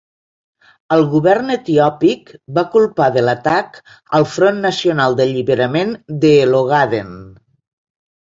El 0.93 1.03
govern 1.09 1.55
etiòpic 1.55 2.31
va 2.57 2.63
culpar 2.75 3.09
de 3.17 3.23
l'atac 3.27 3.77
al 4.19 4.25
Front 4.37 4.57
Nacional 4.63 5.17
d'Alliberament 5.19 5.93
de 6.25 6.35
l'Ogaden. 6.55 7.13